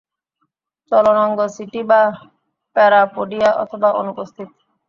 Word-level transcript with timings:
চলনাঙ্গ 0.91 1.39
setae 1.55 1.81
বা 1.89 2.01
parapodia 2.75 3.49
অথবা 3.63 3.89
অনুপস্থিত। 4.01 4.49